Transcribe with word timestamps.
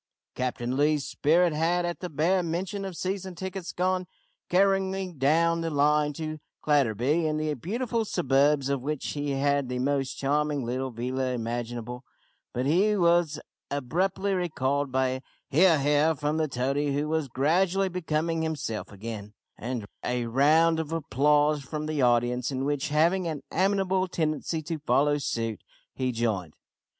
Captain 0.33 0.75
Lee's 0.75 1.05
spirit 1.05 1.53
had, 1.53 1.85
at 1.85 1.99
the 1.99 2.09
bare 2.09 2.41
mention 2.41 2.85
of 2.85 2.97
season 2.97 3.35
tickets, 3.35 3.71
gone 3.71 4.07
careering 4.49 5.19
down 5.19 5.61
the 5.61 5.69
line 5.69 6.11
to 6.11 6.39
Clatterby, 6.63 7.25
in 7.27 7.37
the 7.37 7.53
beautiful 7.53 8.03
suburbs 8.03 8.67
of 8.67 8.81
which 8.81 9.09
he 9.09 9.29
had 9.33 9.69
the 9.69 9.77
most 9.77 10.15
charming 10.17 10.65
little 10.65 10.89
villa 10.89 11.33
imaginable, 11.33 12.03
but 12.51 12.65
he 12.65 12.97
was 12.97 13.39
abruptly 13.69 14.33
recalled 14.33 14.91
by 14.91 15.07
a 15.09 15.21
"he 15.49 15.67
ar, 15.67 15.77
he 15.77 15.95
ar," 15.95 16.15
from 16.15 16.37
the 16.37 16.47
toady, 16.47 16.95
who 16.95 17.07
was 17.07 17.27
gradually 17.27 17.87
becoming 17.87 18.41
himself 18.41 18.91
again, 18.91 19.35
and 19.55 19.85
a 20.03 20.25
round 20.25 20.79
of 20.79 20.91
applause 20.91 21.61
from 21.61 21.85
the 21.85 22.01
audience, 22.01 22.49
in 22.49 22.65
which, 22.65 22.89
having 22.89 23.27
an 23.27 23.43
amiable 23.53 24.07
tendency 24.07 24.63
to 24.63 24.79
follow 24.79 25.19
suit, 25.19 25.63
he 25.93 26.11
joined. 26.11 26.55